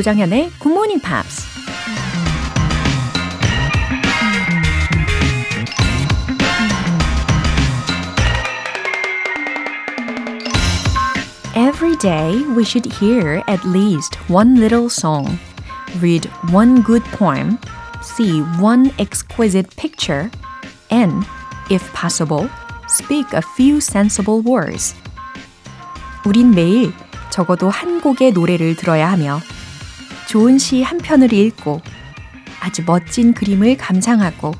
[0.00, 1.46] 조장현의 Good Morning Pops.
[11.54, 15.38] Every day we should hear at least one little song,
[16.00, 17.58] read one good poem,
[18.02, 20.30] see one exquisite picture,
[20.90, 21.24] and,
[21.70, 22.48] if possible,
[22.88, 24.94] speak a few sensible words.
[26.24, 26.92] 우린 매일
[27.30, 29.40] 적어도 한 곡의 노래를 들어야 하며
[30.31, 31.81] 좋은 시 한 편을 읽고
[32.61, 34.53] 아주 멋진 그림을 감상하고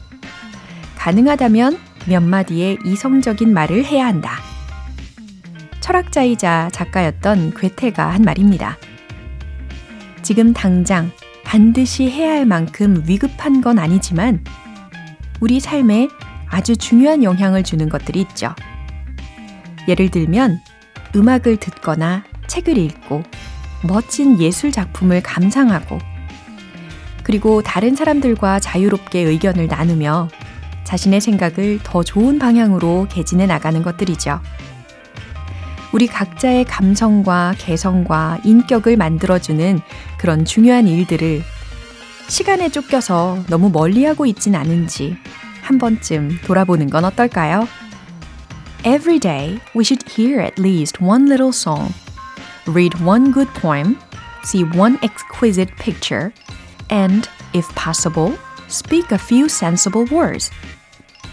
[0.97, 4.37] 가능하다면 몇 마디의 이성적인 말을 해야 한다.
[5.79, 8.77] 철학자이자 작가였던 괴테가 한 말입니다.
[10.21, 11.09] 지금 당장
[11.45, 14.43] 반드시 해야 할 만큼 위급한 건 아니지만
[15.39, 16.09] 우리 삶에
[16.49, 18.53] 아주 중요한 영향을 주는 것들이 있죠.
[19.87, 20.59] 예를 들면
[21.15, 23.23] 음악을 듣거나 책을 읽고
[23.83, 25.99] 멋진 예술 작품을 감상하고
[27.23, 30.29] 그리고 다른 사람들과 자유롭게 의견을 나누며
[30.83, 34.41] 자신의 생각을 더 좋은 방향으로 개진해 나가는 것들이죠.
[35.93, 39.79] 우리 각자의 감성과 개성과 인격을 만들어주는
[40.17, 41.43] 그런 중요한 일들을
[42.27, 45.17] 시간에 쫓겨서 너무 멀리하고 있진 않은지
[45.61, 47.67] 한 번쯤 돌아보는 건 어떨까요?
[48.85, 51.93] Every day we should hear at least one little song,
[52.67, 53.97] read one good poem,
[54.43, 56.33] see one exquisite picture,
[56.89, 58.33] and, if possible,
[58.67, 60.51] speak a few sensible words.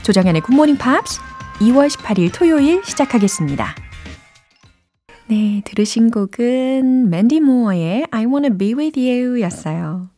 [0.03, 1.21] 조정현의 Morning Pops
[1.61, 3.75] 2월 18일 토요일 시작하겠습니다.
[5.27, 10.09] 네, 들으신 곡은 맨디 모어의 I Wanna Be With You 였어요.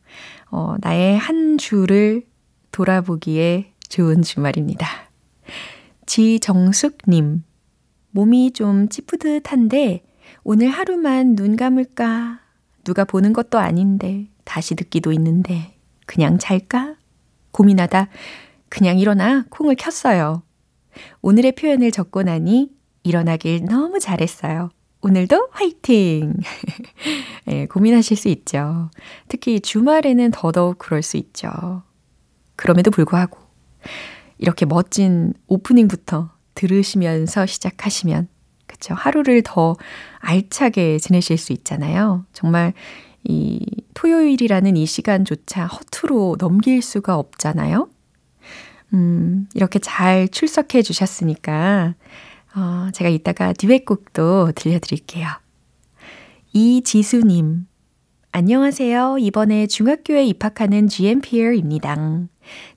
[0.49, 2.23] 어, 나의 한 주를
[2.71, 4.87] 돌아보기에 좋은 주말입니다.
[6.05, 7.43] 지정숙님,
[8.11, 10.03] 몸이 좀 찌푸듯한데
[10.43, 12.39] 오늘 하루만 눈 감을까?
[12.83, 16.95] 누가 보는 것도 아닌데 다시 듣기도 있는데 그냥 잘까?
[17.51, 18.07] 고민하다
[18.69, 20.41] 그냥 일어나 콩을 켰어요.
[21.21, 22.71] 오늘의 표현을 적고 나니
[23.03, 24.71] 일어나길 너무 잘했어요.
[25.01, 26.33] 오늘도 화이팅!
[27.45, 28.89] 네, 고민하실 수 있죠.
[29.27, 31.83] 특히 주말에는 더더욱 그럴 수 있죠.
[32.55, 33.39] 그럼에도 불구하고
[34.37, 38.27] 이렇게 멋진 오프닝부터 들으시면서 시작하시면
[38.81, 39.77] 그쵸 하루를 더
[40.17, 42.25] 알차게 지내실 수 있잖아요.
[42.33, 42.73] 정말
[43.23, 47.87] 이 토요일이라는 이 시간조차 허투루 넘길 수가 없잖아요.
[48.93, 51.93] 음, 이렇게 잘 출석해 주셨으니까
[52.55, 55.27] 어, 제가 이따가 듀엣곡도 들려드릴게요.
[56.51, 57.67] 이지수님,
[58.31, 59.17] 안녕하세요.
[59.19, 62.25] 이번에 중학교에 입학하는 GMPR입니다.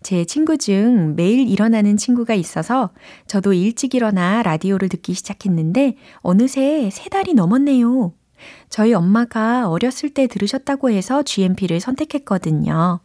[0.03, 2.91] 제 친구 중 매일 일어나는 친구가 있어서
[3.27, 8.13] 저도 일찍 일어나 라디오를 듣기 시작했는데 어느새 세 달이 넘었네요.
[8.69, 13.01] 저희 엄마가 어렸을 때 들으셨다고 해서 GMP를 선택했거든요.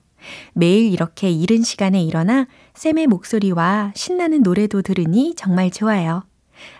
[0.53, 6.24] 매일 이렇게 이른 시간에 일어나 쌤의 목소리와 신나는 노래도 들으니 정말 좋아요.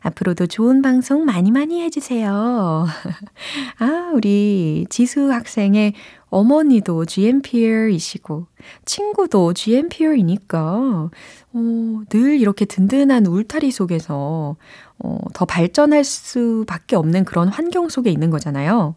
[0.01, 2.85] 앞으로도 좋은 방송 많이 많이 해주세요.
[3.79, 5.94] 아, 우리 지수 학생의
[6.29, 8.47] 어머니도 GMPR이시고,
[8.85, 11.09] 친구도 GMPR이니까,
[11.53, 14.56] 어, 늘 이렇게 든든한 울타리 속에서,
[15.00, 18.95] 어, 더 발전할 수밖에 없는 그런 환경 속에 있는 거잖아요.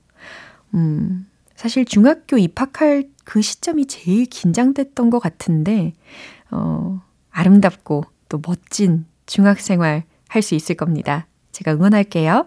[0.75, 1.27] 음,
[1.57, 5.93] 사실 중학교 입학할 그 시점이 제일 긴장됐던 것 같은데,
[6.51, 7.01] 어,
[7.31, 11.27] 아름답고 또 멋진 중학생활 할 수 있을 겁니다.
[11.53, 12.47] 제가 응원할게요.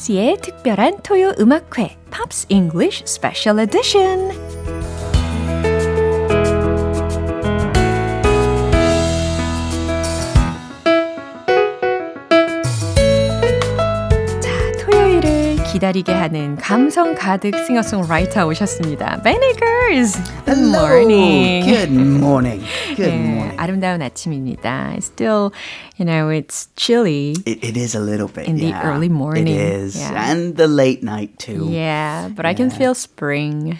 [0.00, 4.30] 팝스의 특별한 토요 음악회 팝스 잉글리쉬 스페셜 에디션
[14.40, 19.20] 자, 토요일을 기다리게 하는 감성 가득 싱어송라이터 오셨습니다.
[19.22, 21.64] 베니 걸즈 Good morning.
[21.66, 22.64] Good morning.
[22.99, 23.57] Good 네, morning.
[23.57, 24.95] 아름다운 아침입니다.
[25.01, 25.51] Still,
[25.97, 27.35] you know, it's chilly.
[27.45, 28.47] It, it is a little bit.
[28.47, 28.83] In the yeah.
[28.83, 29.97] early morning, It is.
[29.97, 30.31] yeah.
[30.31, 31.67] And the late night too.
[31.69, 33.79] Yeah, but I can feel spring.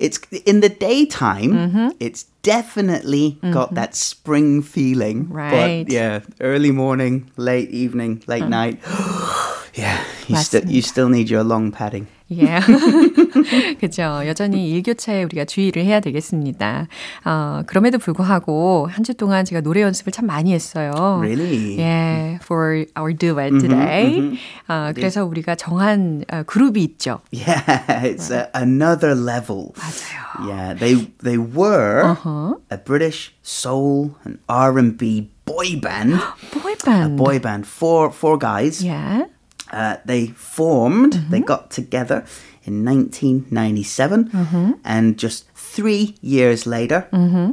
[0.00, 1.88] It's in the daytime, Mm-hmm.
[2.00, 5.28] it's definitely got that spring feeling.
[5.30, 5.84] Right.
[5.86, 8.80] But yeah, early morning, late evening, late night.
[9.74, 9.98] yeah,
[10.28, 12.06] you still you still need your long padding.
[12.30, 12.60] Yeah.
[13.80, 14.20] 그죠.
[14.26, 16.86] 여전히 일교차에 우리가 주의를 해야 되겠습니다.
[17.24, 20.92] 어, 그럼에도 불구하고 한 주 동안 제가 노래 연습을 참 많이 했어요.
[21.22, 21.78] Really?
[21.80, 24.36] Yeah, for our duet today.
[24.68, 27.20] 어, 그래서 우리가 정한 어, 그룹이 있죠.
[27.32, 27.64] Yeah,
[28.04, 29.72] it's a, another level.
[29.78, 30.46] 맞아요.
[30.50, 32.56] Yeah, they they were Uh-huh.
[32.70, 36.20] a British soul and R&B boy band.
[36.52, 37.16] 보이밴드.
[37.16, 38.84] boy band, four four guys.
[38.84, 39.24] Yeah.
[39.72, 42.24] Uh, they formed, they got together
[42.64, 44.30] in 1997,
[44.84, 47.06] and just three years later,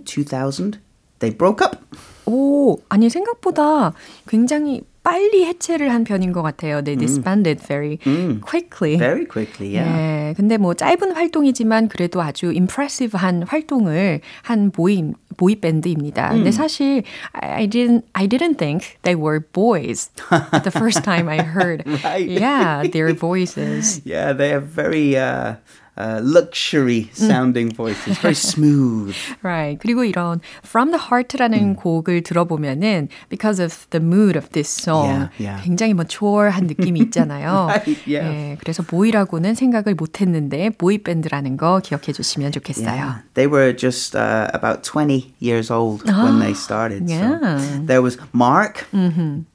[0.06, 0.78] 2000,
[1.20, 1.78] they broke up.
[2.26, 3.94] 오, 아니 생각보다
[4.28, 6.83] 굉장히 빨리 해체를 한 편인 것 같아요.
[6.83, 7.99] They disbanded very
[8.43, 8.99] quickly.
[8.99, 9.89] Very quickly, yeah.
[9.89, 16.31] 네, 근데 뭐 짧은 활동이지만 그래도 아주 impressive한 활동을 한 보이 보이 밴드입니다.
[16.31, 17.03] 근데 사실
[17.33, 20.11] I didn't I didn't think they were boys
[20.63, 21.85] the first time I heard.
[22.05, 22.29] Right.
[22.29, 24.03] Yeah, their voices.
[24.05, 25.55] Yeah, they have very uh,
[26.00, 29.16] uh, luxury sounding voices, very smooth.
[29.42, 29.80] Right.
[29.80, 35.30] 그리고 이런 From the Heart라는 곡을 들어보면은 because of the mood of this song Yeah,
[35.40, 35.64] yeah.
[35.64, 37.68] 굉장히 뭐 초월한 느낌이 있잖아요.
[37.68, 38.28] Right, yeah.
[38.28, 42.88] 예, 그래서 보이라고는 생각을 못 했는데 보이 밴드라는 거 기억해 주시면 좋겠어요.
[42.92, 43.22] Yeah.
[43.36, 47.08] They were just uh, about 20 years old when they started.
[47.10, 47.40] yeah.
[47.40, 48.86] So there was Mark,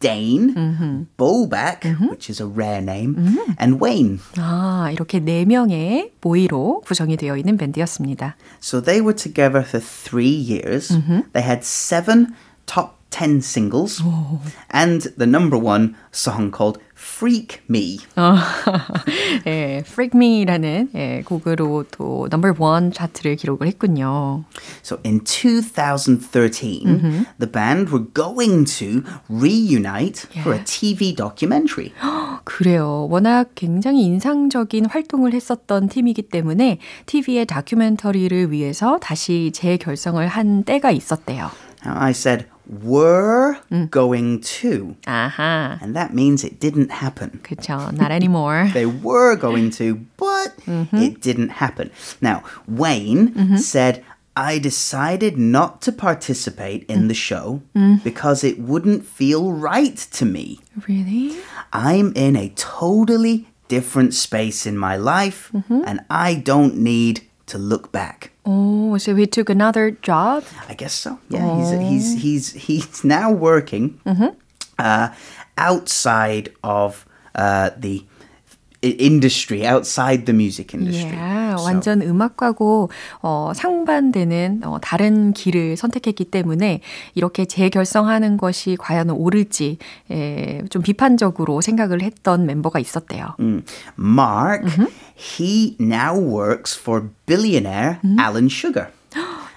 [0.01, 3.17] Dane, Bobak, which is a rare name,
[3.59, 4.21] and Wayne.
[4.39, 8.37] 아, 이렇게 네 명의 보이 로 구성이 되어 있는 밴드였습니다.
[8.63, 10.89] So they were together for three years.
[11.33, 12.35] They had seven
[12.67, 14.03] top 10 singles
[14.71, 18.00] and the number one song called Freak Me.
[19.48, 24.44] 예, Freak Me라는 예, 곡으로 또 넘버 원 차트를 기록을 했군요.
[24.84, 31.94] So in 2013, the band were going to reunite for a TV documentary.
[32.44, 33.08] 그래요.
[33.10, 41.50] 워낙 굉장히 인상적인 활동을 했었던 팀이기 때문에 TV의 다큐멘터리를 위해서 다시 재결성을 한 때가 있었대요.
[41.84, 43.59] I said, were
[43.91, 44.97] going to.
[45.07, 45.79] 아하.
[45.83, 47.41] And that means it didn't happen.
[47.43, 47.93] 그쵸.
[47.93, 48.71] Not anymore.
[48.73, 50.55] They were going to, but
[50.93, 51.91] it didn't happen.
[52.21, 54.05] Now, Wayne said,
[54.37, 57.63] I decided not to participate in the show
[58.05, 60.61] because it wouldn't feel right to me.
[60.87, 61.37] Really?
[61.73, 67.91] I'm in a totally different space in my life and I don't need to look
[67.91, 68.31] back.
[68.46, 70.44] Oh, so he took another job?
[70.70, 71.20] I guess so.
[71.30, 71.72] Yeah, he's,
[72.14, 74.00] he's he's he's now working
[74.78, 75.10] uh,
[75.58, 78.06] outside of uh, the
[78.90, 81.12] industry, outside the music industry.
[81.16, 82.90] Yeah, So- 완전 음악과고
[83.22, 86.82] 어, 상반되는 어, 다른 길을 선택했기 때문에
[87.16, 89.78] 이렇게 재결성하는 것이 과연 옳을지
[90.12, 93.36] 에, 좀 비판적으로 생각을 했던 멤버가 있었대요.
[93.40, 93.64] Mm.
[93.98, 94.66] Mark,
[95.16, 98.90] he now works for billionaire Alan Sugar.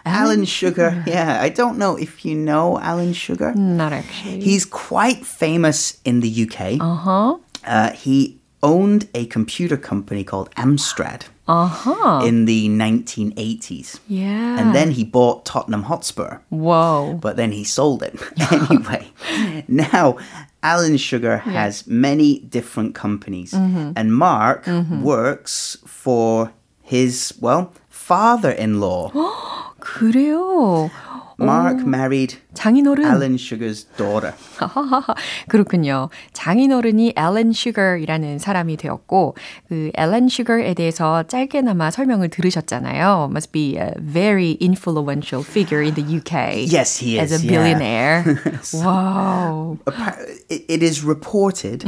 [0.06, 3.52] Alan Sugar, yeah, I don't know if you know Alan Sugar.
[3.54, 4.40] Not actually.
[4.40, 6.80] He's quite famous in the UK.
[6.80, 7.36] Uh-huh.
[7.66, 12.21] Uh, he owned a computer company called Amstrad Uh-huh.
[12.23, 13.99] in the 1980s.
[14.07, 14.57] Yeah.
[14.59, 17.19] And then he bought Tottenham Hotspur, Whoa.
[17.19, 18.15] but then he sold it.
[18.51, 19.07] anyway,
[19.67, 20.15] now
[20.63, 24.65] Alan Sugar has many different companies, and Mark
[25.03, 29.11] works for his, well, father in law.
[29.81, 30.89] 그래요.
[31.39, 33.03] Mark married 장인어른.
[33.05, 34.33] Alan Sugar's daughter.
[35.47, 36.09] 그렇군요.
[36.33, 39.35] 장인어른이 앨런 슈거이라는 사람이 되었고
[39.67, 43.29] 그 앨런 슈거에 대해서 짧게나마 설명을 들으셨잖아요.
[43.31, 46.65] Must be a very influential figure in the UK.
[46.71, 47.51] Yes, he As a is, yeah.
[47.51, 48.23] billionaire.
[48.73, 49.77] wow.
[49.87, 50.17] Appa-
[50.49, 51.81] it it is reported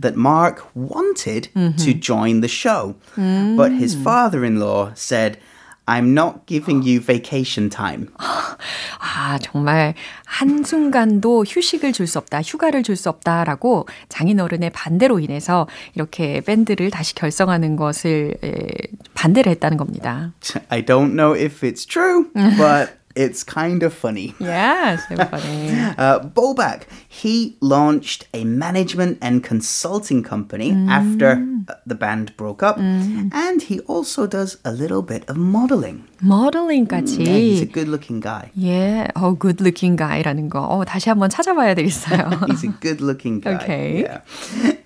[0.00, 5.38] that Mark wanted to join the show, but his father in law said,
[5.87, 8.07] I'm not giving you vacation time.
[8.99, 9.93] 아, 정말
[10.25, 17.15] 한순간도 휴식을 줄 수 없다, 휴가를 줄 수 없다라고 장인어른의 반대로 인해서 이렇게 밴드를 다시
[17.15, 18.67] 결성하는 것을 에,
[19.13, 20.33] 반대를 했다는 겁니다.
[20.69, 24.34] I don't know if it's true, but it's kind of funny.
[24.38, 25.70] Yeah, so funny.
[25.98, 30.88] Uh, Bobak, he launched a management and consulting company mm.
[30.88, 31.44] after
[31.86, 33.32] the band broke up, mm.
[33.32, 36.04] and he also does a little bit of modeling.
[36.22, 37.18] 모델링까지.
[37.18, 38.50] Yeah, he's a good-looking guy.
[38.54, 40.60] Yeah, oh, good-looking guy라는 거.
[40.60, 42.30] 어, 다시 한번 찾아봐야 되겠어요.
[42.46, 43.54] he's a good-looking guy.
[43.56, 44.02] Okay.
[44.02, 44.20] Yeah.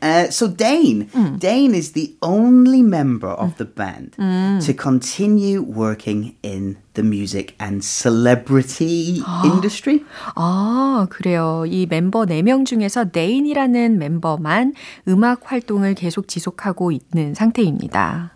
[0.00, 1.38] Uh, so Dane, mm.
[1.38, 4.64] Dane is the only member of the band mm.
[4.64, 10.04] to continue working in the music and celebrity industry.
[10.34, 11.64] 아, 그래요.
[11.66, 14.74] 이 멤버 4명 중에서 네인이라는 멤버만
[15.06, 18.32] 음악 활동을 계속 지속하고 있는 상태입니다.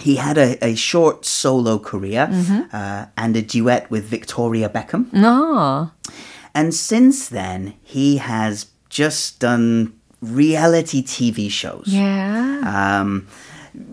[0.00, 2.74] He had a, a short solo career mm-hmm.
[2.74, 5.06] uh, and a duet with Victoria Beckham.
[5.14, 5.90] Oh.
[6.54, 11.86] And since then, he has just done reality TV shows.
[11.86, 12.62] Yeah.
[12.64, 13.26] Um,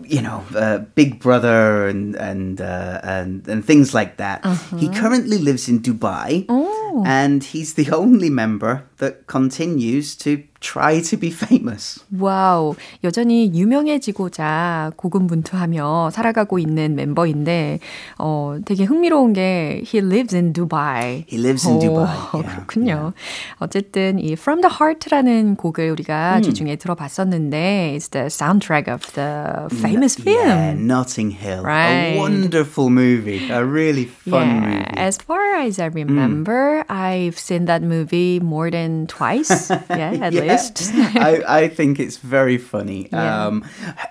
[0.03, 4.45] you know, uh, Big Brother and and uh, and and things like that.
[4.45, 4.77] Uh-huh.
[4.77, 7.03] He currently lives in Dubai, oh.
[7.05, 12.03] and he's the only member that continues to try to be famous.
[12.17, 17.79] 와우, 여전히 유명해지고자 고군분투하며 살아가고 있는 멤버인데
[18.17, 21.25] 어, 되게 흥미로운 게 he lives in Dubai.
[21.29, 22.09] He lives in 오, Dubai.
[22.33, 22.87] Yeah, 그렇군요.
[22.87, 23.13] Yeah.
[23.59, 26.41] 어쨌든 이 From the Heart라는 곡을 우리가 음.
[26.41, 30.47] 주중에 들어봤었는데 it's the soundtrack of the famous film.
[30.47, 31.61] Yeah, Notting Hill.
[31.61, 32.15] Right.
[32.15, 33.51] A wonderful movie.
[33.51, 34.97] A really fun yeah, movie.
[34.97, 36.89] As far as I remember, mm.
[36.89, 39.69] I've seen that movie more than twice.
[39.89, 40.41] Yeah, at yeah.
[40.41, 40.54] least.
[40.54, 43.08] I, I think it's very funny.
[43.12, 43.46] Yeah.
[43.46, 43.64] Um,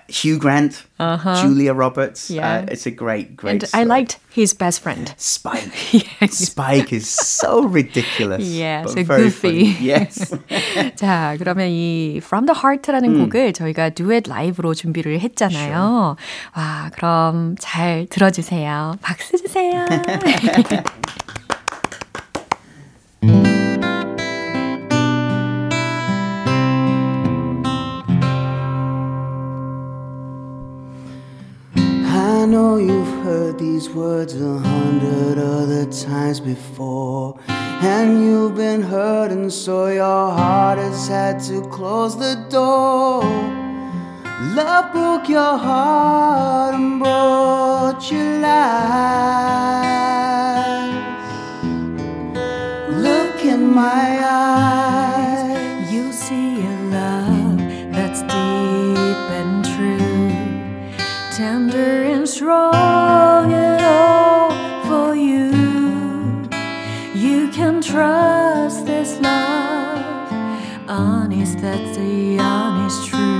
[0.08, 1.42] Hugh Grant, uh-huh.
[1.42, 2.30] Julia Roberts.
[2.30, 2.60] Yeah.
[2.60, 3.62] Uh, it's a great, great.
[3.62, 3.82] And story.
[3.82, 5.14] I liked his best friend.
[5.16, 5.72] Spike.
[6.30, 8.44] Spike is so ridiculous.
[8.44, 9.72] Yeah, so goofy.
[9.72, 9.76] Funny.
[9.80, 10.32] Yes.
[10.96, 13.24] 자, 그러면 이 From the Heart라는 음.
[13.24, 16.16] 곡을 저희가 듀엣 라이브로 준비를 했잖아요.
[16.16, 16.16] Sure.
[16.56, 18.96] 와, 그럼 잘 들어주세요.
[19.00, 19.86] 박수 주세요.
[33.85, 37.37] These words a hundred other times before.
[37.47, 43.23] And you've been hurting, so your heart has had to close the door.
[44.55, 49.65] Love broke your heart and brought you lies.
[52.89, 57.57] Look in my eyes, you see a love
[57.91, 60.29] that's deep and true,
[61.35, 62.94] tender and strong
[70.95, 73.34] honest, that's the honest truth.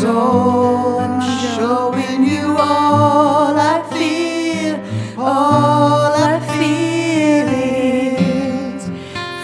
[0.00, 1.20] Soul, I'm
[1.56, 4.76] showing you all I feel,
[5.18, 8.84] all I feel is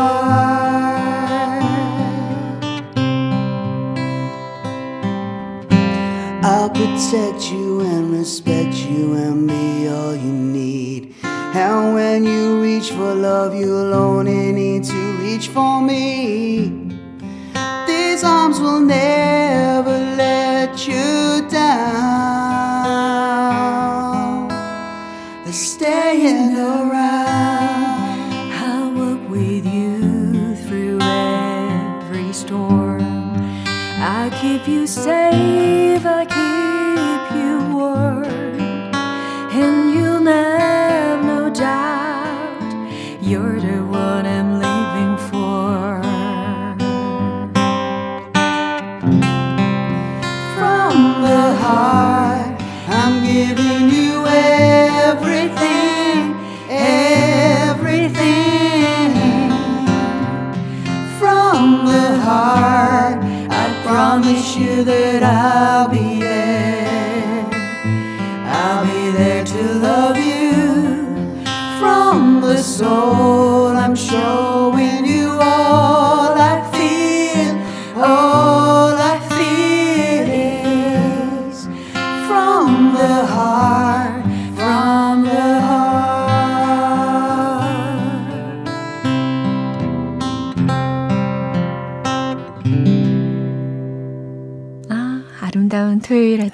[6.44, 11.14] I'll protect you and respect you and be all you need.
[11.24, 16.15] And when you reach for love, you'll only need to reach for me.
[20.76, 22.05] You down.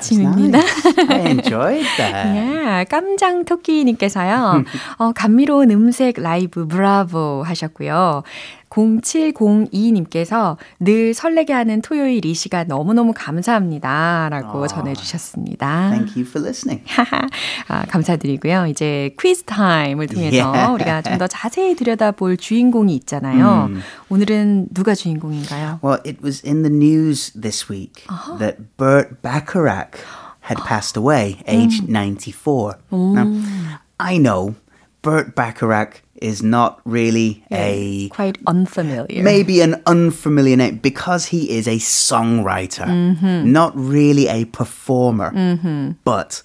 [0.02, 0.58] 아침입니다.
[1.08, 2.26] I enjoyed that.
[2.34, 4.64] yeah, 깜장 토끼님께서요.
[4.98, 8.22] 어, 감미로운 음색 라이브 브라보 하셨고요.
[8.72, 14.28] 0702님께서 늘 설레게 하는 토요일 이 시간 너무너무 감사합니다.
[14.30, 15.90] 라고 oh, 전해주셨습니다.
[15.90, 16.82] Thank you for listening.
[17.68, 18.66] 아, 감사드리고요.
[18.68, 20.72] 이제 퀴즈 타임을 통해서 yeah.
[20.72, 23.68] 우리가 좀 더 자세히 들여다볼 주인공이 있잖아요.
[23.68, 23.82] Mm.
[24.08, 25.80] 오늘은 누가 주인공인가요?
[25.84, 28.38] Well, it was in the news this week uh-huh.
[28.38, 30.00] that Burt Bacharach
[30.42, 31.88] had passed away, aged mm.
[31.88, 32.78] 94.
[32.90, 33.12] Mm.
[33.14, 34.54] Now, I know
[35.02, 39.22] Burt Bacharach is not really yeah, a quite unfamiliar.
[39.22, 43.50] Maybe an unfamiliar name because he is a songwriter, mm-hmm.
[43.50, 45.32] not really a performer.
[45.32, 45.92] Mm-hmm.
[46.04, 46.42] But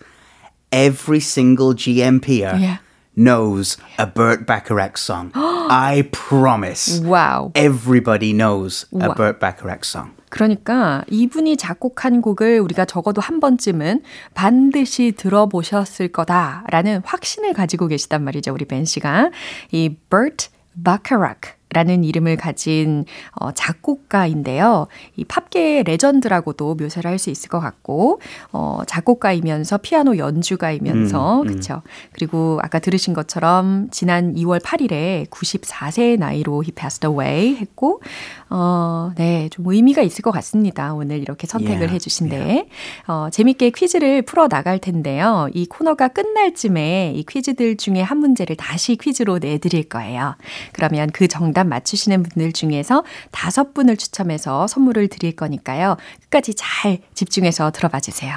[0.72, 2.78] every single GMPer yeah.
[3.18, 5.32] Knows a Burt Bacharach song.
[5.36, 7.02] I promise.
[7.02, 7.52] Wow.
[7.56, 9.16] Everybody knows a wow.
[9.16, 10.12] Burt Bacharach song.
[10.30, 18.54] 그러니까 이분이 작곡한 곡을 우리가 적어도 한 번쯤은 반드시 들어보셨을 거다라는 확신을 가지고 계시단 말이죠.
[18.54, 19.32] 우리 벤 씨가.
[19.72, 20.50] 이 Burt
[20.84, 24.88] Bacharach 라는 이름을 가진 어, 작곡가인데요.
[25.16, 28.20] 이 팝계의 레전드라고도 묘사를 할 수 있을 것 같고,
[28.52, 31.48] 어, 작곡가이면서 피아노 연주가이면서, 음, 음.
[31.48, 31.82] 그쵸.
[32.12, 38.02] 그리고 아까 들으신 것처럼 지난 2월 8일에 94세의 나이로 he passed away 했고,
[38.50, 40.94] 어, 네, 좀 의미가 있을 것 같습니다.
[40.94, 42.38] 오늘 이렇게 선택을 yeah, 해주신데.
[42.38, 42.70] Yeah.
[43.08, 45.50] 어, 재밌게 퀴즈를 풀어 나갈 텐데요.
[45.54, 50.36] 이 코너가 끝날 쯤에 이 퀴즈들 중에 한 문제를 다시 퀴즈로 내드릴 거예요.
[50.72, 55.98] 그러면 그 정답 맞추시는 분들 중에서 다섯 분을 추첨해서 선물을 드릴 거니까요.
[56.24, 58.34] 끝까지 잘 집중해서 들어봐 주세요.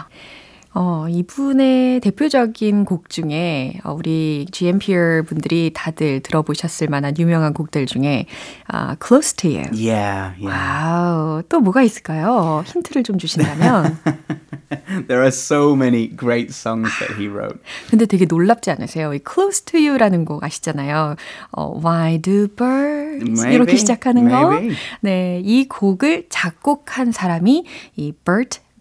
[0.73, 8.27] 어, 이분의 대표적인 곡 중에 어, 우리 GMPR 분들이 다들 들어보셨을 만한 유명한 곡들 중에
[8.73, 9.65] uh, Close to You.
[9.73, 10.47] Yeah, yeah.
[10.47, 12.63] Wow, 또 뭐가 있을까요?
[12.67, 13.99] 힌트를 좀 주신다면.
[15.09, 17.59] There are so many great songs that he wrote.
[17.91, 19.13] 근데 되게 놀랍지 않으세요?
[19.13, 21.17] 이 Close to You라는 곡 아시잖아요.
[21.51, 23.43] 어, Why do birds?
[23.43, 24.69] Maybe, 이렇게 시작하는 maybe.
[24.69, 24.75] 거.
[25.01, 27.65] 네, 이 곡을 작곡한 사람이
[27.97, 28.13] 이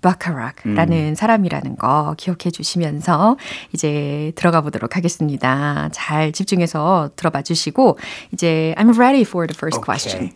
[0.04, 1.14] Burt Bacharach라는 음.
[1.14, 3.38] 사람이라는 거 기억해 주시면서
[3.72, 5.88] 이제 들어가 보도록 하겠습니다.
[5.92, 7.98] 잘 집중해서 들어봐 주시고
[8.32, 9.84] 이제 I'm ready for the first okay.
[9.84, 10.32] question.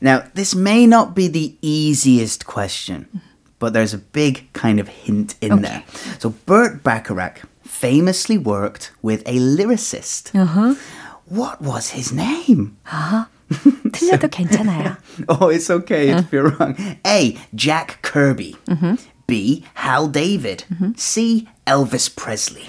[0.00, 3.06] Now, this may not be the easiest question,
[3.58, 5.62] but there's a big kind of hint in okay.
[5.62, 5.84] there.
[6.18, 10.34] So Burt Bacharach famously worked with a lyricist.
[10.34, 10.74] Uh-huh.
[11.26, 12.76] What was his name?
[12.86, 13.26] Uh-huh.
[13.91, 14.97] 틀려도 괜찮아요.
[15.29, 16.75] oh, it's okay if you're wrong.
[17.05, 17.37] A.
[17.55, 18.55] Jack Kirby.
[18.67, 18.95] Mm-hmm.
[19.27, 19.63] B.
[19.75, 20.63] Hal David.
[20.71, 20.91] Mm-hmm.
[20.95, 21.47] C.
[21.65, 22.65] Elvis Presley.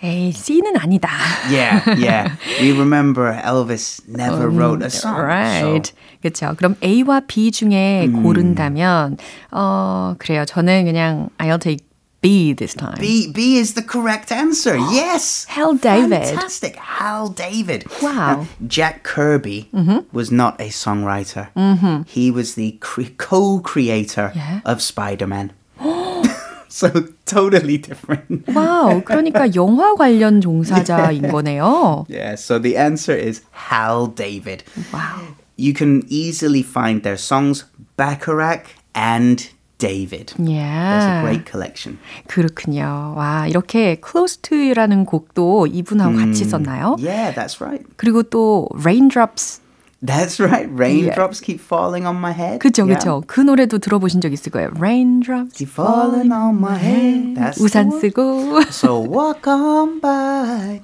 [0.00, 1.08] 에이, C는 아니다.
[1.50, 2.36] yeah, yeah.
[2.60, 5.18] We remember Elvis never um, wrote a song.
[5.18, 5.86] Right.
[5.86, 5.92] So.
[6.22, 6.56] 그렇죠.
[6.56, 8.22] 그럼 A와 B 중에 음.
[8.22, 9.18] 고른다면
[9.50, 10.44] 어, 그래요.
[10.44, 11.87] 저는 그냥 I'll take
[12.23, 12.95] B this time.
[12.99, 14.77] B B is the correct answer.
[14.77, 15.43] yes.
[15.49, 16.23] Hal David.
[16.23, 16.77] Fantastic.
[16.77, 17.83] Hal David.
[18.01, 18.13] Wow.
[18.13, 20.07] Now, Jack Kirby mm-hmm.
[20.15, 21.51] was not a songwriter.
[21.53, 22.03] Mm-hmm.
[22.07, 24.61] He was the cre- co-creator yeah.
[24.63, 25.51] of Spider-Man.
[26.69, 26.89] so
[27.25, 28.47] totally different.
[28.47, 29.03] wow.
[29.03, 31.31] 그러니까 영화 관련 종사자인 yeah.
[31.31, 32.05] 거네요.
[32.07, 34.63] Yeah, so the answer is Hal David.
[34.93, 35.35] Wow.
[35.57, 37.65] You can easily find their songs
[37.97, 40.34] Bacharach and David.
[40.38, 40.98] Yeah.
[40.98, 41.98] There's a great collection.
[42.26, 43.14] 그렇군요.
[43.16, 46.96] 와, 이렇게 Close to You라는 곡도 이분하고 mm, 같이 썼나요?
[46.98, 47.84] Yeah, that's right.
[47.96, 49.60] 그리고 또 Raindrops
[50.00, 50.70] That's right.
[50.70, 51.46] Raindrops yeah.
[51.46, 52.60] keep falling on my head.
[52.60, 52.94] 그쵸, yeah.
[52.94, 53.24] 그쵸.
[53.26, 54.70] 그 노래도 들어보신 적 있을 거예요.
[54.78, 57.34] Raindrops keep falling on my head.
[57.34, 58.62] That's 우산 쓰고.
[58.70, 60.80] So walk on by.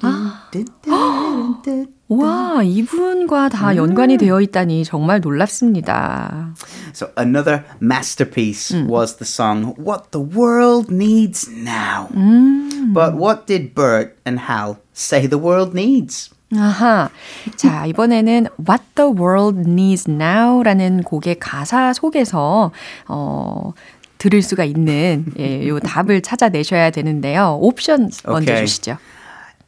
[2.18, 6.54] 와, 이분과 다 연관이 되어 있다니 정말 놀랍습니다.
[6.92, 8.88] So another masterpiece 음.
[8.90, 12.08] was the song What the World Needs Now.
[12.14, 12.92] 음.
[12.94, 16.30] But what did Bert and Hal say the world needs?
[16.56, 17.10] 아하.
[17.56, 22.70] 자, 이번에는 What the World Needs Now라는 곡의 가사 속에서,
[23.08, 23.72] 어,
[24.18, 27.58] 들을 수가 있는, 예, 요 답을 찾아내셔야 되는데요.
[27.60, 28.66] 옵션 먼저 okay.
[28.66, 28.98] 주시죠.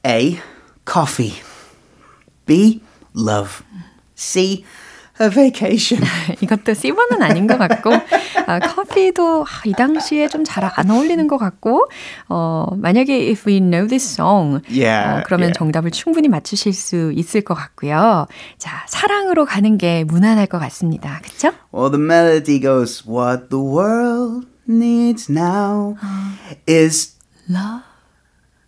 [0.07, 0.39] A.
[0.89, 1.33] Coffee.
[2.47, 2.81] B.
[3.15, 3.63] Love.
[4.15, 4.65] C.
[5.19, 6.05] A vacation.
[6.43, 7.91] 이것도 C번은 아닌 것 같고,
[8.47, 11.89] 아, 커피도 이 당시에 좀 잘 안 어울리는 것 같고,
[12.29, 15.59] 어, 만약에 if we know this song, yeah, 어, 그러면 yeah.
[15.59, 18.27] 정답을 충분히 맞추실 수 있을 것 같고요.
[18.59, 21.21] 자, 사랑으로 가는 게 무난할 것 같습니다.
[21.25, 21.53] 그쵸?
[21.73, 25.97] Well, the melody goes, What the world needs now
[26.69, 27.17] is
[27.49, 27.81] love.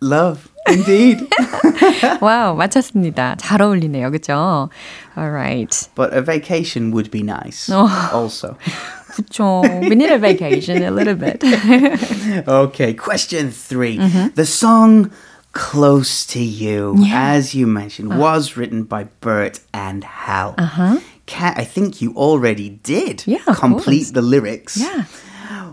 [0.01, 0.48] Love.
[0.68, 1.28] Indeed.
[2.20, 3.36] 와우, 맞췄습니다.
[3.36, 4.10] 잘 어울리네요.
[4.10, 4.70] 그죠?
[5.16, 5.88] Alright.
[5.94, 7.70] But a vacation would be nice.
[8.12, 8.56] also.
[9.14, 9.62] 그쵸.
[9.82, 11.44] We need a vacation a little bit.
[12.48, 14.26] okay, question 3 mm-hmm.
[14.34, 15.10] The song
[15.54, 17.30] Close to You, yeah.
[17.30, 18.20] as you mentioned, uh-huh.
[18.20, 20.56] was written by Bert and Hal.
[20.58, 20.98] Uh-huh.
[21.26, 24.76] Kat, I think you already did yeah, complete the lyrics.
[24.76, 25.04] Yeah.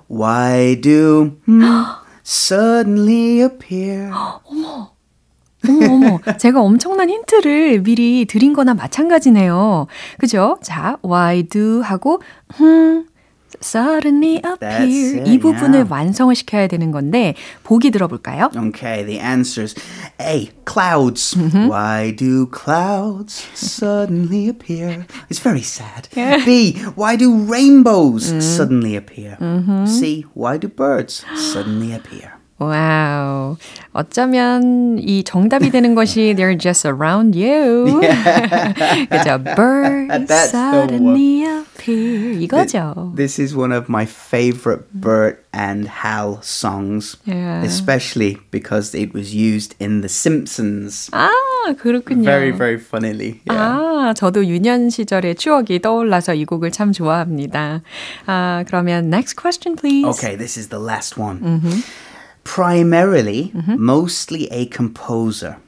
[0.07, 1.39] Why do
[2.26, 4.10] suddenly appear?
[4.44, 4.90] 어머.
[5.68, 6.20] 어머, 어머.
[6.38, 9.86] 제가 엄청난 힌트를 미리 드린 거나 마찬가지네요.
[10.18, 10.58] 그죠?
[10.62, 12.20] 자, why do 하고,
[12.54, 13.06] 흠,
[13.59, 15.21] suddenly appear.
[15.21, 15.89] it, 이 부분을 yeah.
[15.89, 18.49] 완성을 시켜야 되는 건데, 보기 들어볼까요?
[18.55, 19.75] Okay, the answers.
[20.19, 20.51] A.
[20.65, 21.33] Clouds.
[21.35, 21.67] Mm-hmm.
[21.67, 25.05] Why do clouds suddenly appear?
[25.29, 26.07] It's very sad.
[26.15, 26.43] Yeah.
[26.45, 26.73] B.
[26.95, 28.41] Why do rainbows mm.
[28.41, 29.37] suddenly appear?
[29.39, 29.85] Mm-hmm.
[29.85, 30.25] C.
[30.33, 32.34] Why do birds suddenly appear?
[32.58, 33.56] 와우.
[33.92, 38.00] 어쩌면 이 정답이 되는 것이 they're just around you.
[39.10, 39.38] 그죠?
[39.54, 42.40] Birds suddenly appear.
[42.40, 43.12] 이거죠.
[43.14, 47.16] This is one of my favorite Bert and Hal songs.
[47.26, 47.62] Yeah.
[47.62, 51.10] Especially because it was used in The Simpsons.
[51.12, 51.30] 아,
[51.78, 52.24] 그렇군요.
[52.24, 53.40] Very, very funnily.
[53.44, 53.60] Yeah.
[53.60, 57.82] 아, 저도 유년 시절의 추억이 떠올라서 이 곡을 참 좋아합니다.
[58.26, 60.08] 아, 그러면 next question, please.
[60.08, 61.40] Okay, this is the last one.
[61.40, 61.80] Mm-hmm.
[62.46, 63.74] Primarily, mm-hmm.
[63.76, 65.58] mostly a composer.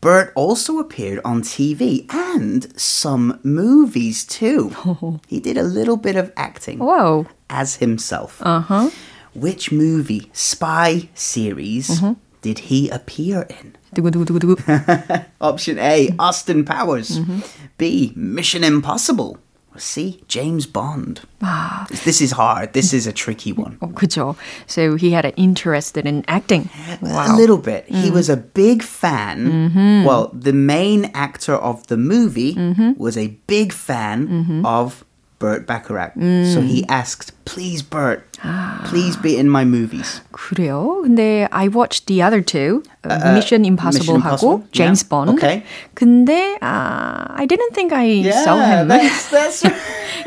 [0.00, 4.72] Bert also appeared on TV and some movies too.
[4.86, 5.20] Oh.
[5.28, 7.26] He did a little bit of acting Whoa.
[7.50, 8.40] as himself.
[8.42, 8.90] Uh-huh.
[9.34, 12.12] Which movie, spy series, mm-hmm.
[12.40, 13.76] did he appear in?
[15.40, 17.18] Option A, Austin Powers.
[17.18, 17.40] Mm-hmm.
[17.78, 19.38] B, Mission Impossible.
[19.76, 20.22] C.
[20.28, 21.20] James Bond.
[21.42, 21.86] Ah.
[22.04, 22.72] This is hard.
[22.72, 23.78] This is a tricky one.
[23.80, 24.36] Oh, 그죠.
[24.66, 26.70] So he had an interest in acting.
[27.00, 27.34] Wow.
[27.34, 27.88] A little bit.
[27.88, 28.02] Mm.
[28.02, 29.46] He was a big fan.
[29.46, 30.04] Mm-hmm.
[30.04, 32.92] Well, the main actor of the movie mm-hmm.
[32.96, 34.66] was a big fan mm-hmm.
[34.66, 35.04] of
[35.41, 36.15] Burt Bacharach.
[36.15, 36.51] Mm.
[36.53, 38.25] So he asked, please, Burt,
[38.85, 40.21] please be in my movies.
[40.31, 41.03] 그래요?
[41.05, 42.83] 근데 I watched the other two.
[43.03, 44.57] Uh, Mission Impossible Mission Impossible?
[44.59, 45.09] 하고 James yeah.
[45.09, 45.29] Bond.
[45.37, 45.63] Okay.
[45.95, 48.87] 근데 uh, I didn't think I yeah, saw him.
[48.89, 49.63] That's, that's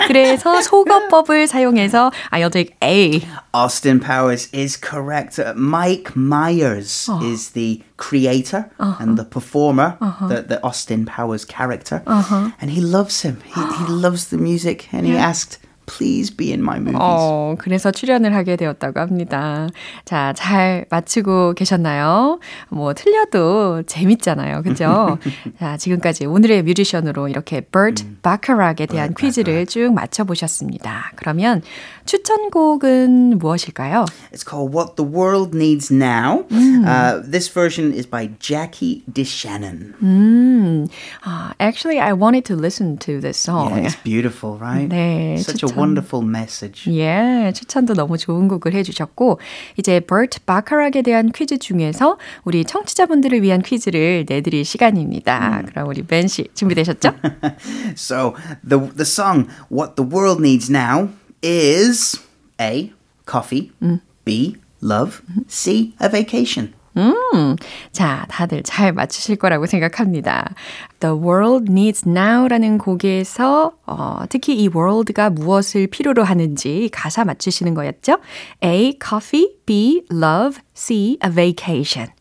[0.06, 3.20] 그래서 속어법을 사용해서 I'll take A.
[3.52, 5.38] Austin Powers is correct.
[5.38, 7.20] Uh, Mike Myers oh.
[7.22, 9.02] is the creator uh-huh.
[9.02, 10.28] and the performer, uh-huh.
[10.28, 12.02] the, the Austin Powers character.
[12.06, 12.50] Uh-huh.
[12.60, 13.42] And he loves him.
[13.44, 14.88] He, he loves the music.
[14.92, 15.17] And yeah.
[15.17, 16.97] he asked, Please be in my movies.
[16.99, 19.67] 어, 그래서 출연을 하게 되었다고 합니다.
[20.03, 22.39] 자, 잘 맞추고 계셨나요?
[22.69, 24.63] 뭐, 틀려도 재밌잖아요.
[24.63, 25.19] 그죠?
[25.59, 29.67] 자, 지금까지 오늘의 뮤지션으로 이렇게 Burt 음, Bacharach에 대한 퀴즈를.
[29.67, 31.11] 쭉 맞춰 보셨습니다.
[31.15, 31.61] 그러면
[32.06, 34.04] 추천곡은 무엇일까요?
[34.32, 36.44] It's called What the World Needs Now.
[36.50, 36.84] 음.
[36.84, 39.94] Uh, this version is by Jackie DeShannon.
[40.02, 40.88] 음,
[41.24, 43.70] uh, actually, I wanted to listen to this song.
[43.70, 44.88] Yeah, it's beautiful, right?
[44.88, 45.70] 네, Such 추천.
[45.70, 46.84] a wonderful message.
[46.90, 49.38] 예, 추천도 너무 좋은 곡을 해주셨고
[49.76, 55.60] 이제 버트 바카락에 대한 퀴즈 중에서 우리 청취자분들을 위한 퀴즈를 내드릴 시간입니다.
[55.60, 55.66] 음.
[55.66, 57.12] 그럼 우리 벤 씨 준비되셨죠?
[57.96, 58.34] so
[58.66, 61.08] the the song What the World Needs Now
[61.45, 62.19] is
[62.60, 62.91] A.
[63.25, 64.01] Coffee, 음.
[64.23, 64.55] B.
[64.81, 65.93] Love, C.
[66.01, 66.73] A vacation.
[66.97, 67.55] 음,
[67.91, 70.53] 자, 다들 잘 맞추실 거라고 생각합니다.
[71.01, 78.19] The World Needs Now라는 곡에서 어, 특히 이 world가 무엇을 필요로 하는지 가사 맞추시는 거였죠?
[78.63, 78.97] A.
[79.03, 80.05] Coffee, B.
[80.12, 81.17] Love, C.
[81.23, 82.12] A vacation.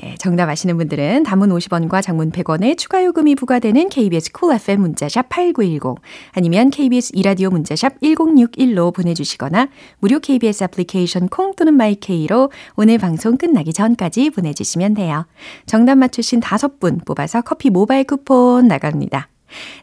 [0.00, 4.80] 네, 정답 아시는 분들은 단문 50원과 장문 100원의 추가 요금이 부과되는 KBS Cool cool FM
[4.80, 12.50] 문자샵 8910 아니면 KBS 이라디오 문자샵 1061로 보내주시거나 무료 KBS 애플리케이션 콩 또는 my K로
[12.76, 15.26] 오늘 방송 끝나기 전까지 보내주시면 돼요.
[15.66, 19.28] 정답 맞추신 다섯 분 뽑아서 커피 모바일 쿠폰 나갑니다.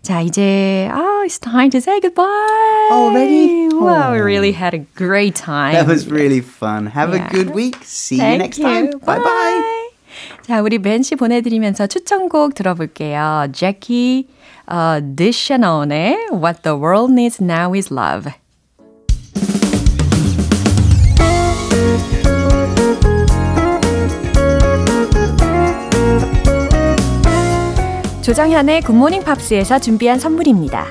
[0.02, 2.26] 자, 이제 oh, it's time to say goodbye.
[2.92, 3.70] Already?
[3.70, 5.74] Wow, we really had a great time.
[5.74, 6.86] That was really fun.
[6.88, 7.26] Have yeah.
[7.26, 7.78] a good week.
[7.84, 8.66] See Thank you next you.
[8.66, 9.00] time.
[9.00, 9.24] Bye bye.
[9.24, 9.80] bye.
[10.46, 13.48] 자, 우리 벤씨 보내드리면서 추천곡 들어볼게요.
[13.54, 14.28] Jackie
[14.70, 18.34] uh, DeShannon의 What the World Needs Now is Love.
[28.22, 30.88] 조정현의 굿모닝 팝스에서 준비한 선물입니다.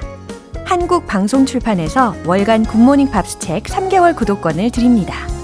[0.64, 5.41] 한국 방송 출판에서 월간 Good Morning Pops 책 3개월 구독권을 드립니다.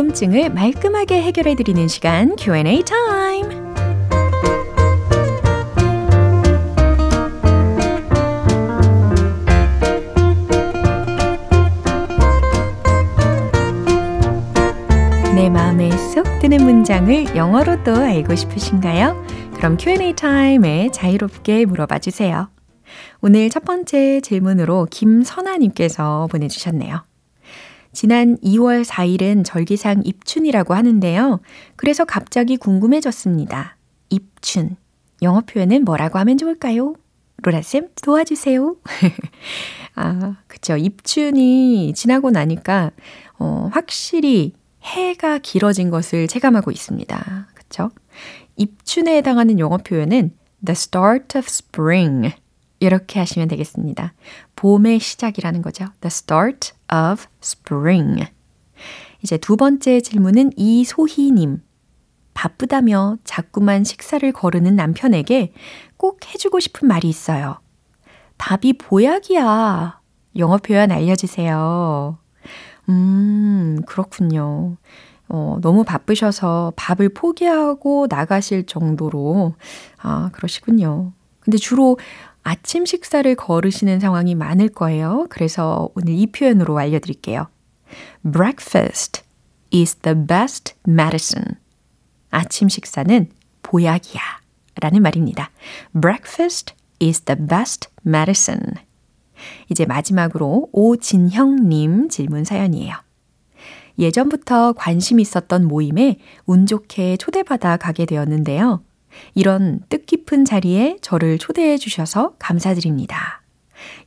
[0.00, 3.46] 궁금증을 말끔하게 해결해 드리는 시간 Q&A 타임.
[15.34, 19.22] 내 마음에 쏙 드는 문장을 영어로 또 알고 싶으신가요?
[19.56, 22.48] 그럼 Q&A 타임에 자유롭게 물어봐 주세요.
[23.20, 27.09] 오늘 첫 번째 질문으로 김선아님께서 보내주셨네요.
[27.92, 31.40] 지난 2월 4일은 절기상 입춘이라고 하는데요.
[31.76, 33.76] 그래서 갑자기 궁금해졌습니다.
[34.10, 34.76] 입춘.
[35.22, 36.94] 영어 표현은 뭐라고 하면 좋을까요?
[37.42, 38.76] 로라쌤 도와주세요.
[39.96, 40.76] 아, 그쵸.
[40.76, 42.90] 입춘이 지나고 나니까,
[43.38, 47.48] 어, 확실히 해가 길어진 것을 체감하고 있습니다.
[47.54, 47.90] 그쵸?
[48.56, 50.32] 입춘에 해당하는 영어 표현은
[50.64, 52.32] the start of spring.
[52.80, 54.14] 이렇게 하시면 되겠습니다.
[54.56, 55.84] 봄의 시작이라는 거죠.
[56.00, 58.26] The start of spring.
[59.22, 61.62] 이제 두 번째 질문은 이소희님.
[62.32, 65.52] 바쁘다며 자꾸만 식사를 거르는 남편에게
[65.96, 67.60] 꼭 해주고 싶은 말이 있어요.
[68.38, 70.00] 밥이 보약이야.
[70.36, 72.18] 영어 표현 알려주세요.
[72.88, 74.76] 음, 그렇군요.
[75.28, 79.54] 어, 너무 바쁘셔서 밥을 포기하고 나가실 정도로,
[79.98, 81.12] 아, 그러시군요.
[81.40, 81.98] 근데 주로
[82.42, 85.26] 아침 식사를 거르시는 상황이 많을 거예요.
[85.28, 87.48] 그래서 오늘 이 표현으로 알려드릴게요.
[88.22, 89.22] Breakfast
[89.72, 91.56] is the best medicine.
[92.30, 93.28] 아침 식사는
[93.62, 94.20] 보약이야.
[94.80, 95.50] 라는 말입니다.
[96.00, 98.74] Breakfast is the best medicine.
[99.68, 102.94] 이제 마지막으로 오진형님 질문 사연이에요.
[103.98, 108.82] 예전부터 관심 있었던 모임에 운 좋게 초대받아 가게 되었는데요.
[109.34, 113.42] 이런 뜻깊은 자리에 저를 초대해 주셔서 감사드립니다.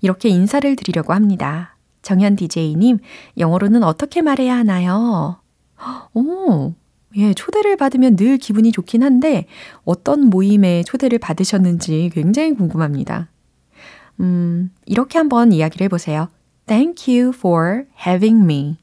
[0.01, 1.75] 이렇게 인사를 드리려고 합니다.
[2.01, 2.99] 정현 DJ님,
[3.37, 5.39] 영어로는 어떻게 말해야 하나요?
[6.13, 6.73] 오,
[7.15, 9.45] 예, 초대를 받으면 늘 기분이 좋긴 한데
[9.85, 13.29] 어떤 모임에 초대를 받으셨는지 굉장히 궁금합니다.
[14.19, 16.29] 음, 이렇게 한번 이야기를 해보세요.
[16.65, 18.77] Thank you for having me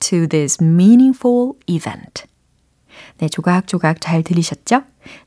[0.00, 2.24] to this meaningful event.
[3.18, 4.82] 네, 조각조각 잘 들리셨죠?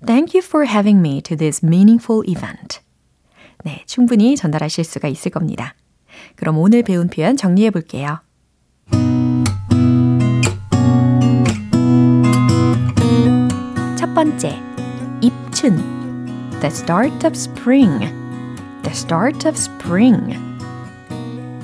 [0.05, 2.79] Thank you for having me to this meaningful event.
[3.63, 5.75] 네, 충분히 전달하실 수가 있을 겁니다.
[6.35, 8.19] 그럼 오늘 배운 표현 정리해 볼게요.
[13.97, 14.61] 첫 번째,
[15.21, 15.95] 입춘.
[16.61, 17.99] The start of spring.
[18.83, 20.37] The start of spring.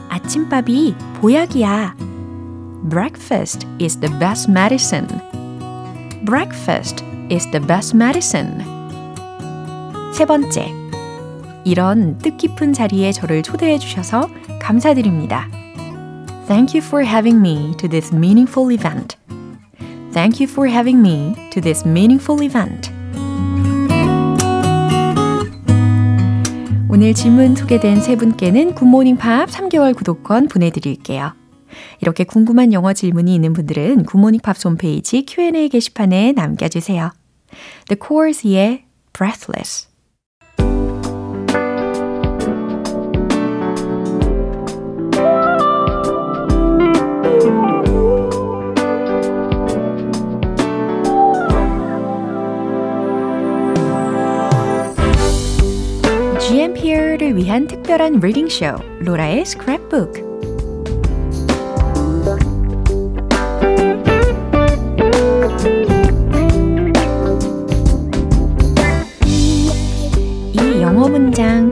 [0.10, 1.96] 아침밥이 보약이야.
[2.90, 5.31] Breakfast is the best medicine.
[6.24, 8.64] Breakfast is the best medicine.
[10.14, 10.72] 세 번째.
[11.66, 14.30] 이런 뜻깊은 자리에 저를 초대해 주셔서
[14.60, 15.50] 감사드립니다.
[16.48, 19.18] Thank you for having me to this meaningful event.
[20.14, 22.92] Thank you for having me to this meaningful event.
[26.88, 31.41] 오늘 질문 소개된 세 분께는 굿모닝 팝 3개월 구독권 보내드릴게요.
[32.02, 37.12] 이렇게 궁금한 영어 질문이 있는 분들은 굿모닝 팝 홈페이지 Q&A 게시판에 남겨주세요.
[37.88, 39.92] The Chorus의 Breathless
[56.40, 60.31] GMPer를 위한 특별한 reading 쇼 로라의 스크랩북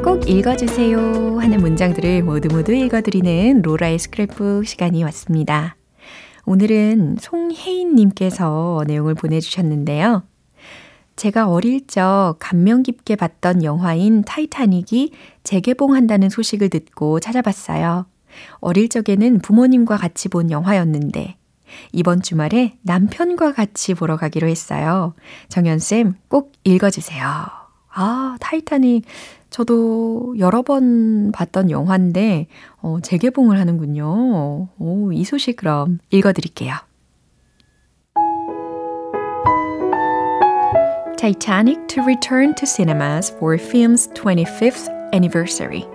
[0.03, 5.75] 꼭 읽어주세요 하는 문장들을 모두 모두 읽어드리는 로라의 스크랩북 시간이 왔습니다.
[6.45, 10.23] 오늘은 송혜인님께서 내용을 보내주셨는데요.
[11.17, 15.12] 제가 어릴 적 감명 깊게 봤던 영화인 타이타닉이
[15.43, 18.05] 재개봉한다는 소식을 듣고 찾아봤어요.
[18.62, 21.35] 어릴 적에는 부모님과 같이 본 영화였는데
[21.91, 25.13] 이번 주말에 남편과 같이 보러 가기로 했어요.
[25.49, 27.58] 정연쌤 꼭 읽어주세요.
[27.91, 29.04] 아, 타이타닉
[29.49, 32.47] 저도 여러 번 봤던 영화인데
[32.82, 34.67] 어, 재개봉을 하는군요.
[34.78, 36.75] 오, 이 소식 그럼 읽어드릴게요.
[41.17, 45.86] Titanic to return to cinemas for film's 25th anniversary.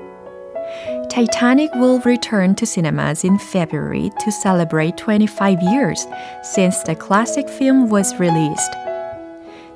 [1.09, 6.07] Titanic will return to cinemas in February to celebrate 25 years
[6.43, 8.77] since the classic film was released.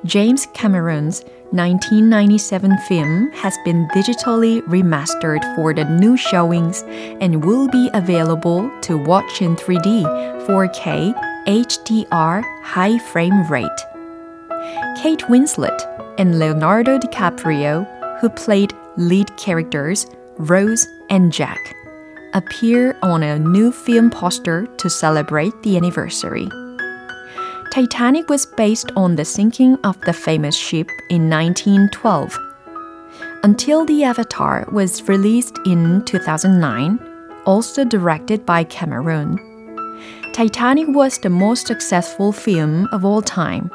[0.05, 6.83] James Cameron's 1997 film has been digitally remastered for the new showings
[7.19, 10.03] and will be available to watch in 3D,
[10.47, 11.13] 4K,
[11.47, 13.67] HDR, high frame rate.
[15.01, 17.85] Kate Winslet and Leonardo DiCaprio,
[18.21, 20.07] who played lead characters
[20.37, 21.75] Rose and Jack,
[22.33, 26.47] appear on a new film poster to celebrate the anniversary.
[27.71, 32.35] Titanic was based on the sinking of the famous ship in 1912.
[33.43, 36.99] Until the Avatar was released in 2009,
[37.45, 39.37] also directed by Cameron.
[40.33, 43.69] Titanic was the most successful film of all time,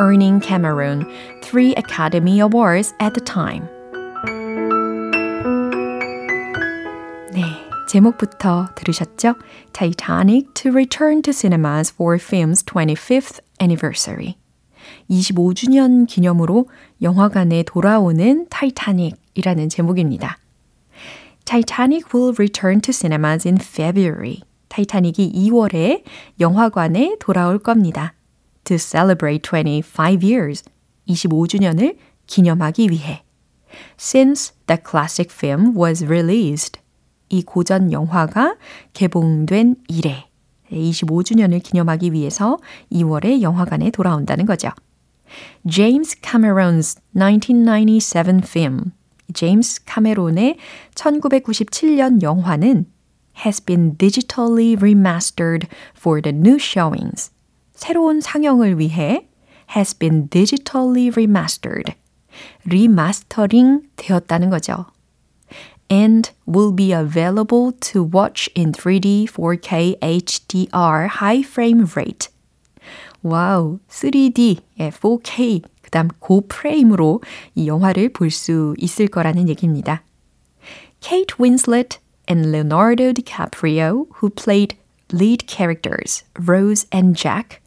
[0.00, 1.06] earning Cameron
[1.42, 3.68] three Academy Awards at the time.
[7.92, 9.34] 제목부터 들으셨죠?
[9.74, 14.38] Titanic to return to cinemas for film's 25th anniversary.
[15.10, 16.70] 25주년 기념으로
[17.02, 20.38] 영화관에 돌아오는 타이타닉이라는 제목입니다.
[21.44, 24.40] Titanic will return to cinemas in February.
[24.68, 26.02] 타이타닉이 2월에
[26.40, 28.14] 영화관에 돌아올 겁니다.
[28.64, 30.64] To celebrate 25 years.
[31.06, 33.22] 25주년을 기념하기 위해.
[33.98, 36.80] Since the classic film was released.
[37.32, 38.56] 이 고전 영화가
[38.92, 40.28] 개봉된 이래
[40.70, 42.58] 25주년을 기념하기 위해서
[42.92, 44.68] 2월에 영화관에 돌아온다는 거죠.
[45.68, 48.92] James Cameron's 1997 film
[49.32, 50.58] 제임스 카메론의
[50.94, 52.84] 1997년 영화는
[53.46, 55.66] has been digitally remastered
[55.96, 57.32] for the new showings.
[57.72, 59.26] 새로운 상영을 위해
[59.74, 61.94] has been digitally remastered.
[62.66, 64.84] 리마스터링 되었다는 거죠.
[65.89, 72.29] and will be available to watch in 3D 4K HDR high frame rate.
[73.23, 77.21] 와우, 3D, 4K, 그 다음 고프레임으로
[77.55, 80.03] 이 영화를 볼 수 있을 거라는 얘기입니다.
[81.01, 84.75] Kate Winslet and Leonardo DiCaprio, who played
[85.11, 87.59] lead characters Rose and Jack,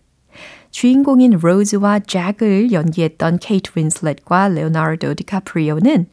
[0.70, 6.06] 주인공인 로즈와 잭을 연기했던 케이트 윈슬렛과 레오나르도 디카프리오는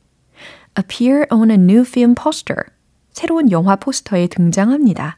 [0.75, 2.65] appear on a new film poster.
[3.11, 5.17] 새로운 영화 포스터에 등장합니다.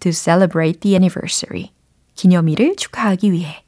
[0.00, 1.72] To celebrate the anniversary.
[2.14, 3.64] 기념일을 축하하기 위해.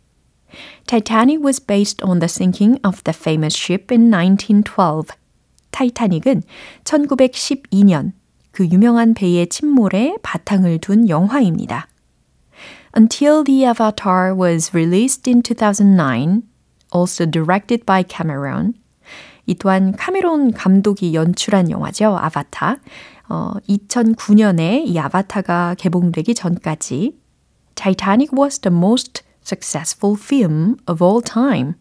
[0.87, 5.16] Titanic was based on the sinking of the famous ship in 1912.
[5.70, 6.42] 타이타닉은
[6.85, 8.12] 1912년
[8.51, 11.88] 그 유명한 배의 침몰에 바탕을 둔 영화입니다.
[12.94, 16.42] Until the Avatar was released in 2009,
[16.92, 18.75] also directed by Cameron,
[19.47, 22.17] 이 또한 카메론 감독이 연출한 영화죠.
[22.17, 22.77] 아바타.
[23.29, 27.17] 어, 2009년에 이 아바타가 개봉되기 전까지
[27.75, 31.73] Titanic was the most successful film of all time.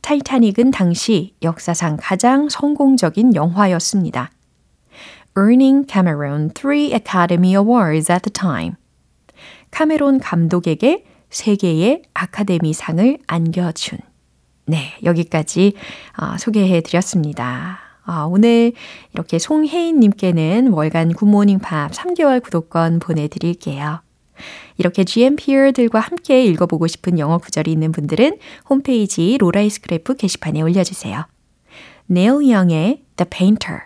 [0.00, 4.30] 타이타닉은 당시 역사상 가장 성공적인 영화였습니다.
[5.36, 8.76] Earning Cameron three Academy Awards at the time.
[9.70, 13.98] 카메론 감독에게 세 개의 아카데미 상을 안겨준
[14.66, 15.74] 네, 여기까지
[16.18, 17.78] 어, 소개해 드렸습니다.
[18.06, 18.72] 어, 오늘
[19.12, 24.00] 이렇게 송혜인님께는 월간 굿모닝 팝 3개월 구독권 보내드릴게요.
[24.76, 31.26] 이렇게 GMPer들과 함께 읽어보고 싶은 영어 구절이 있는 분들은 홈페이지 로라의 스크랩북 게시판에 올려주세요.
[32.06, 33.82] Neil Young의 The Painter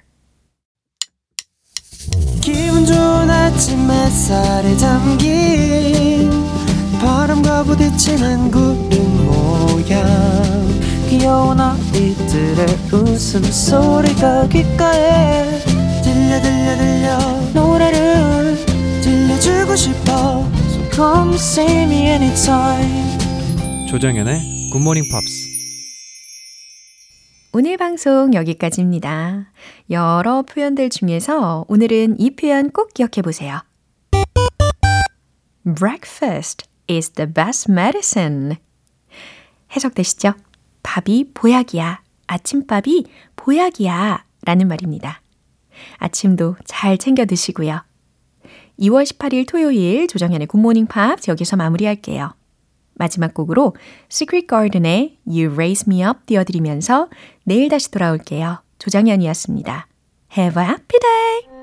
[2.41, 6.36] 기분 좋은 아침 햇살에 담긴
[7.01, 10.05] 바람과 부딪히는 구름 모양.
[11.09, 15.61] 귀여운 아이들의 웃음소리가 귓가에
[16.03, 17.19] 들려 들려 들려.
[17.55, 18.57] 노래를
[19.03, 20.45] 들려주고 싶어.
[20.69, 23.19] So come see me anytime.
[23.89, 25.47] 조정연의 굿모닝 팝스
[27.53, 29.53] 오늘 방송 여기까지입니다.
[29.89, 33.61] 여러 표현들 중에서 오늘은 이 표현 꼭 기억해 보세요.
[35.65, 38.57] Breakfast is the best medicine.
[39.75, 40.35] 해석되시죠?
[40.83, 42.03] 밥이 보약이야.
[42.27, 43.05] 아침밥이
[43.37, 44.25] 보약이야.
[44.44, 45.20] 라는 말입니다.
[45.99, 47.82] 아침도 잘 챙겨 드시고요.
[48.78, 52.34] 2월 18일 토요일 조정현의 굿모닝 팝 여기서 마무리할게요.
[52.95, 53.74] 마지막 곡으로
[54.11, 57.09] Secret Garden의 You Raise Me Up 띄워드리면서
[57.45, 58.62] 내일 다시 돌아올게요.
[58.78, 59.89] 조정현이었습니다.
[60.37, 61.56] Have a happy day!